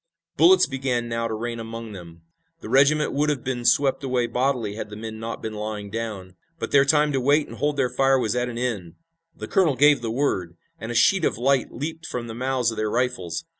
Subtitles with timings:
[0.35, 2.23] Bullets began now to rain among them.
[2.61, 6.33] The regiment would have been swept away bodily had the men not been lying down.
[6.57, 8.95] But their time to wait and hold their fire was at an end.
[9.35, 12.77] The colonel gave the word, and a sheet of light leaped from the mouths of
[12.77, 13.45] their rifles.